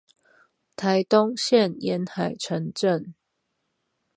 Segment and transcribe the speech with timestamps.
[0.03, 0.07] 臺東
[1.35, 3.13] 縣沿海城鎮